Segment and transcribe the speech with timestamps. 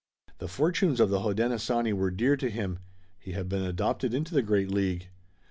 [0.39, 2.79] The fortunes of the Hodenosaunee were dear to him.
[3.19, 5.09] He had been adopted into the great League.